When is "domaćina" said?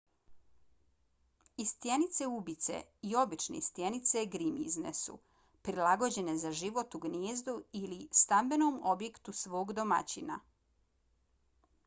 9.83-10.39